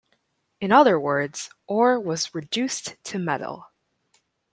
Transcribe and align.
In 0.59 0.71
other 0.71 0.99
words, 0.99 1.51
ore 1.67 1.99
was 1.99 2.33
"reduced" 2.33 2.95
to 3.03 3.19
metal. 3.19 3.67